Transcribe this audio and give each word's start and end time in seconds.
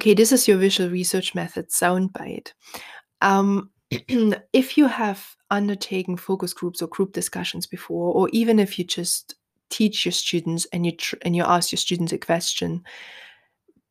Okay, 0.00 0.14
this 0.14 0.32
is 0.32 0.48
your 0.48 0.56
visual 0.56 0.88
research 0.88 1.34
method 1.34 1.68
soundbite. 1.68 2.54
Um, 3.20 3.68
if 3.90 4.78
you 4.78 4.86
have 4.86 5.36
undertaken 5.50 6.16
focus 6.16 6.54
groups 6.54 6.80
or 6.80 6.86
group 6.86 7.12
discussions 7.12 7.66
before, 7.66 8.14
or 8.14 8.30
even 8.32 8.58
if 8.58 8.78
you 8.78 8.84
just 8.86 9.34
teach 9.68 10.06
your 10.06 10.12
students 10.12 10.66
and 10.72 10.86
you 10.86 10.92
tr- 10.92 11.16
and 11.20 11.36
you 11.36 11.42
ask 11.42 11.70
your 11.70 11.76
students 11.76 12.14
a 12.14 12.18
question, 12.18 12.82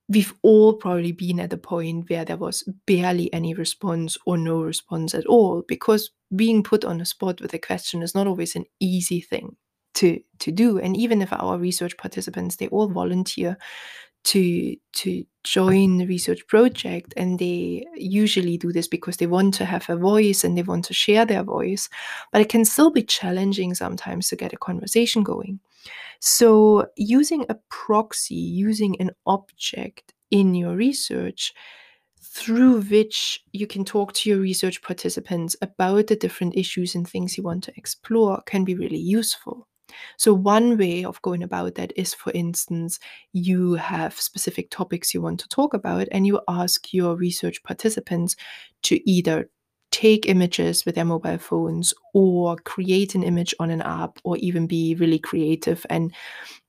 we've 0.08 0.34
all 0.42 0.74
probably 0.74 1.12
been 1.12 1.40
at 1.40 1.52
the 1.52 1.60
point 1.60 2.10
where 2.10 2.26
there 2.26 2.38
was 2.38 2.64
barely 2.88 3.32
any 3.32 3.54
response 3.54 4.18
or 4.26 4.36
no 4.36 4.64
response 4.64 5.14
at 5.14 5.28
all 5.28 5.64
because 5.68 6.10
being 6.36 6.64
put 6.64 6.84
on 6.84 6.98
the 6.98 7.06
spot 7.06 7.40
with 7.40 7.54
a 7.54 7.60
question 7.60 8.02
is 8.02 8.16
not 8.16 8.26
always 8.26 8.56
an 8.56 8.66
easy 8.80 9.22
thing 9.22 9.56
to 9.94 10.20
to 10.40 10.52
do 10.52 10.80
and 10.80 10.98
even 10.98 11.22
if 11.22 11.32
our 11.34 11.60
research 11.60 11.96
participants 11.98 12.56
they 12.56 12.68
all 12.70 12.88
volunteer 12.90 13.58
to 14.24 14.76
to 14.94 15.24
join 15.44 15.98
the 15.98 16.06
research 16.06 16.46
project 16.48 17.14
and 17.16 17.40
they 17.40 17.86
usually 17.96 18.58
do 18.58 18.72
this 18.74 18.88
because 18.88 19.18
they 19.18 19.28
want 19.28 19.54
to 19.54 19.66
have 19.66 19.90
a 19.90 19.96
voice 19.96 20.44
and 20.44 20.58
they 20.58 20.64
want 20.64 20.84
to 20.86 20.94
share 20.94 21.26
their 21.26 21.44
voice 21.44 21.90
but 22.32 22.42
it 22.42 22.50
can 22.50 22.66
still 22.66 22.92
be 22.92 23.04
challenging 23.04 23.74
sometimes 23.74 24.28
to 24.28 24.36
get 24.36 24.54
a 24.54 24.58
conversation 24.58 25.24
going. 25.24 25.60
So 26.20 26.88
using 26.98 27.46
a 27.48 27.56
proxy 27.70 28.36
using 28.36 29.00
an 29.00 29.12
object 29.26 30.14
in 30.30 30.54
your 30.56 30.76
research 30.76 31.54
through 32.22 32.82
which 32.82 33.44
you 33.54 33.66
can 33.66 33.86
talk 33.86 34.12
to 34.14 34.30
your 34.30 34.40
research 34.40 34.82
participants 34.82 35.56
about 35.62 36.08
the 36.08 36.16
different 36.18 36.56
issues 36.56 36.94
and 36.94 37.08
things 37.08 37.38
you 37.38 37.44
want 37.44 37.64
to 37.64 37.74
explore 37.78 38.42
can 38.46 38.66
be 38.66 38.76
really 38.76 38.98
useful 38.98 39.69
so, 40.18 40.34
one 40.34 40.78
way 40.78 41.04
of 41.04 41.22
going 41.22 41.44
about 41.44 41.76
that 41.76 41.94
is, 41.96 42.14
for 42.14 42.32
instance, 42.34 43.00
you 43.34 43.74
have 43.74 44.20
specific 44.20 44.70
topics 44.70 45.14
you 45.14 45.22
want 45.22 45.40
to 45.42 45.48
talk 45.50 45.74
about, 45.74 46.08
and 46.12 46.26
you 46.28 46.42
ask 46.48 46.94
your 46.94 47.16
research 47.16 47.62
participants 47.64 48.36
to 48.84 49.10
either 49.10 49.50
take 49.92 50.28
images 50.28 50.86
with 50.86 50.96
their 50.96 51.06
mobile 51.06 51.38
phones 51.38 51.94
or 52.14 52.56
create 52.58 53.16
an 53.16 53.24
image 53.24 53.56
on 53.60 53.72
an 53.72 53.82
app 53.82 54.20
or 54.24 54.38
even 54.38 54.68
be 54.68 54.96
really 54.96 55.20
creative 55.20 55.86
and 55.90 56.14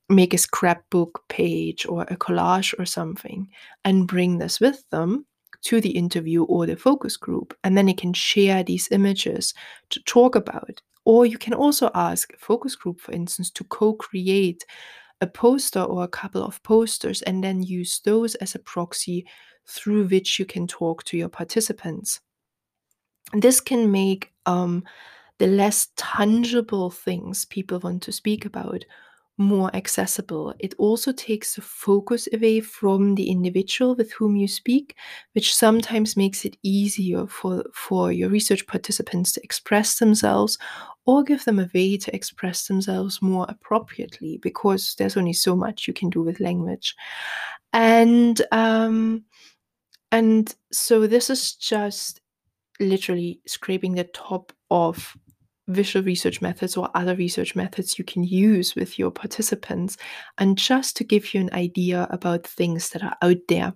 make 0.09 0.33
a 0.33 0.37
scrapbook 0.37 1.23
page 1.29 1.85
or 1.85 2.03
a 2.03 2.17
collage 2.17 2.77
or 2.79 2.85
something 2.85 3.47
and 3.85 4.07
bring 4.07 4.37
this 4.37 4.59
with 4.59 4.83
them 4.89 5.25
to 5.61 5.79
the 5.79 5.91
interview 5.91 6.43
or 6.43 6.65
the 6.65 6.75
focus 6.75 7.17
group. 7.17 7.55
And 7.63 7.77
then 7.77 7.85
they 7.85 7.93
can 7.93 8.13
share 8.13 8.63
these 8.63 8.89
images 8.91 9.53
to 9.91 10.01
talk 10.03 10.35
about 10.35 10.81
or 11.05 11.25
you 11.25 11.37
can 11.37 11.53
also 11.53 11.89
ask 11.93 12.33
a 12.33 12.37
focus 12.37 12.75
group, 12.75 12.99
for 12.99 13.11
instance, 13.11 13.49
to 13.51 13.63
co 13.65 13.93
create 13.93 14.65
a 15.21 15.27
poster 15.27 15.81
or 15.81 16.03
a 16.03 16.07
couple 16.07 16.43
of 16.43 16.61
posters 16.63 17.21
and 17.23 17.43
then 17.43 17.61
use 17.61 18.01
those 18.03 18.35
as 18.35 18.55
a 18.55 18.59
proxy 18.59 19.25
through 19.67 20.07
which 20.07 20.39
you 20.39 20.45
can 20.45 20.67
talk 20.67 21.03
to 21.05 21.17
your 21.17 21.29
participants. 21.29 22.19
This 23.33 23.59
can 23.59 23.91
make 23.91 24.31
um, 24.45 24.83
the 25.37 25.47
less 25.47 25.89
tangible 25.95 26.89
things 26.89 27.45
people 27.45 27.79
want 27.79 28.03
to 28.03 28.11
speak 28.11 28.45
about 28.45 28.83
more 29.37 29.75
accessible. 29.75 30.53
It 30.59 30.73
also 30.77 31.11
takes 31.11 31.55
the 31.55 31.61
focus 31.61 32.27
away 32.33 32.61
from 32.61 33.15
the 33.15 33.29
individual 33.29 33.95
with 33.95 34.11
whom 34.13 34.35
you 34.35 34.47
speak, 34.47 34.95
which 35.33 35.55
sometimes 35.55 36.15
makes 36.15 36.45
it 36.45 36.57
easier 36.63 37.25
for, 37.27 37.63
for 37.73 38.11
your 38.11 38.29
research 38.29 38.67
participants 38.67 39.31
to 39.33 39.43
express 39.43 39.97
themselves 39.97 40.57
or 41.11 41.23
give 41.23 41.43
them 41.43 41.59
a 41.59 41.69
way 41.73 41.97
to 41.97 42.15
express 42.15 42.67
themselves 42.67 43.21
more 43.21 43.45
appropriately 43.49 44.39
because 44.41 44.95
there's 44.95 45.17
only 45.17 45.33
so 45.33 45.57
much 45.57 45.85
you 45.85 45.93
can 45.93 46.09
do 46.09 46.21
with 46.21 46.39
language. 46.39 46.95
And 47.73 48.41
um, 48.53 49.25
and 50.13 50.55
so 50.71 51.07
this 51.07 51.29
is 51.29 51.55
just 51.55 52.21
literally 52.79 53.41
scraping 53.45 53.95
the 53.95 54.05
top 54.05 54.53
of 54.69 55.13
visual 55.67 56.05
research 56.05 56.41
methods 56.41 56.77
or 56.77 56.89
other 56.95 57.17
research 57.17 57.57
methods 57.57 57.99
you 57.99 58.05
can 58.05 58.23
use 58.23 58.73
with 58.73 58.97
your 58.97 59.11
participants, 59.11 59.97
and 60.37 60.57
just 60.57 60.95
to 60.95 61.03
give 61.03 61.33
you 61.33 61.41
an 61.41 61.49
idea 61.51 62.07
about 62.09 62.47
things 62.47 62.89
that 62.91 63.03
are 63.03 63.17
out 63.21 63.41
there. 63.49 63.73